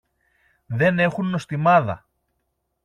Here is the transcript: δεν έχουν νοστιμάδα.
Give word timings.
δεν 0.65 0.99
έχουν 0.99 1.29
νοστιμάδα. 1.29 2.05